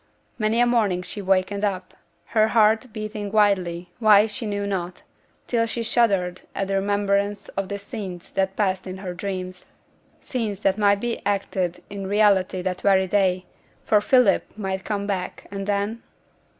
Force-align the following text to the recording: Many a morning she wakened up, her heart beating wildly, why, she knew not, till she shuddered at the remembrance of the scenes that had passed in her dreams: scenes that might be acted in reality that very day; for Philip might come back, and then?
Many 0.39 0.59
a 0.59 0.65
morning 0.65 1.03
she 1.03 1.21
wakened 1.21 1.63
up, 1.63 1.93
her 2.33 2.47
heart 2.47 2.91
beating 2.91 3.31
wildly, 3.31 3.91
why, 3.99 4.25
she 4.25 4.47
knew 4.47 4.65
not, 4.65 5.03
till 5.45 5.67
she 5.67 5.83
shuddered 5.83 6.41
at 6.55 6.67
the 6.69 6.73
remembrance 6.73 7.49
of 7.49 7.69
the 7.69 7.77
scenes 7.77 8.31
that 8.31 8.41
had 8.47 8.55
passed 8.55 8.87
in 8.87 8.97
her 8.97 9.13
dreams: 9.13 9.65
scenes 10.19 10.61
that 10.61 10.79
might 10.79 11.01
be 11.01 11.21
acted 11.23 11.83
in 11.87 12.07
reality 12.07 12.63
that 12.63 12.81
very 12.81 13.05
day; 13.05 13.45
for 13.85 14.01
Philip 14.01 14.43
might 14.57 14.85
come 14.85 15.05
back, 15.05 15.45
and 15.51 15.67
then? 15.67 16.01